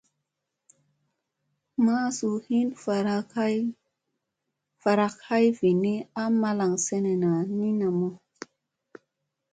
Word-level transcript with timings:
Masu 1.85 2.29
hin 2.47 2.67
varak 4.83 5.17
ay 5.35 5.45
vini 5.59 5.95
a 6.23 6.23
malaŋ 6.41 6.73
senena 6.85 7.31
ni 7.57 7.69
namu. 7.79 8.09